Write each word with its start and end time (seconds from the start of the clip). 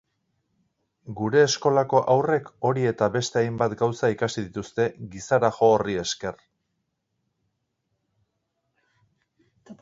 Gure 1.17 1.41
eskolako 1.47 1.99
haurrek 2.13 2.49
hori 2.69 2.85
eta 2.91 3.09
beste 3.17 3.39
hainbat 3.43 3.75
gauza 3.81 4.09
ikasi 4.15 4.45
dituzte 4.47 4.89
gizarajo 5.13 5.71
horri 5.75 5.99
esker. 6.07 6.43